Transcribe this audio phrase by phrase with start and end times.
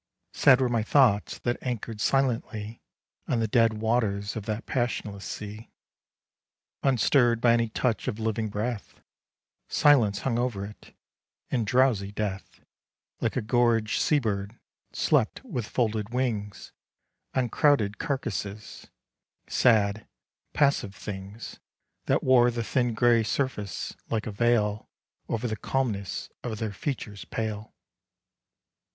[0.33, 2.81] Sad were my thoughts that anchor'd silently
[3.27, 5.69] On the dead waters of that passionless sea,
[6.81, 8.99] Unstirr'd by any touch of living breath:
[9.69, 10.95] Silence hung over it,
[11.51, 12.61] and drowsy Death,
[13.19, 14.59] Like a gorged sea bird,
[14.91, 16.71] slept with folded wings
[17.35, 18.87] On crowded carcases
[19.47, 20.07] sad
[20.51, 21.59] passive things
[22.07, 24.89] That wore the thin gray surface, like a veil
[25.29, 27.75] Over the calmness of their features pale.